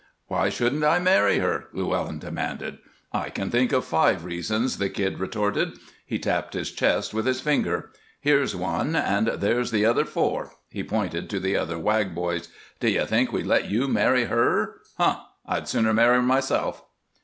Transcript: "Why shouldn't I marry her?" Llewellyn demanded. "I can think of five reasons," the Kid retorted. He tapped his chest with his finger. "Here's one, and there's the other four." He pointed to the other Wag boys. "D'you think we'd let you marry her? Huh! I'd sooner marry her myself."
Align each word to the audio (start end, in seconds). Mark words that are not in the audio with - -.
"Why 0.29 0.49
shouldn't 0.49 0.83
I 0.83 0.97
marry 0.97 1.37
her?" 1.37 1.67
Llewellyn 1.73 2.17
demanded. 2.17 2.79
"I 3.13 3.29
can 3.29 3.51
think 3.51 3.71
of 3.71 3.85
five 3.85 4.23
reasons," 4.25 4.79
the 4.79 4.89
Kid 4.89 5.19
retorted. 5.19 5.73
He 6.03 6.17
tapped 6.17 6.55
his 6.55 6.71
chest 6.71 7.13
with 7.13 7.27
his 7.27 7.39
finger. 7.39 7.91
"Here's 8.19 8.55
one, 8.55 8.95
and 8.95 9.27
there's 9.27 9.69
the 9.69 9.85
other 9.85 10.05
four." 10.05 10.53
He 10.71 10.81
pointed 10.83 11.29
to 11.29 11.39
the 11.39 11.55
other 11.55 11.77
Wag 11.77 12.15
boys. 12.15 12.47
"D'you 12.79 13.05
think 13.05 13.31
we'd 13.31 13.45
let 13.45 13.69
you 13.69 13.87
marry 13.87 14.23
her? 14.23 14.77
Huh! 14.97 15.19
I'd 15.45 15.67
sooner 15.69 15.93
marry 15.93 16.15
her 16.15 16.23
myself." 16.23 16.83